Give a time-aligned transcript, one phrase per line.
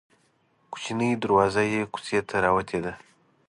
[0.71, 2.93] کوچنۍ دروازه یې کوڅې ته راوتې ده.